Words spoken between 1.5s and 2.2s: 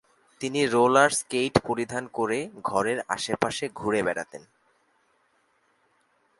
পরিধান